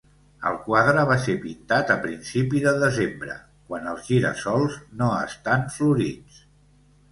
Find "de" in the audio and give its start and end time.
2.65-2.73